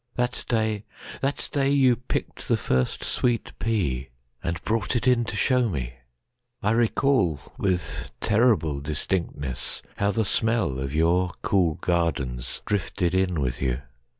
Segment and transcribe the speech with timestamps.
[0.15, 5.93] That day—that day you picked the first sweet pea,—And brought it in to show me!
[6.63, 13.83] I recallWith terrible distinctness how the smellOf your cool gardens drifted in with you.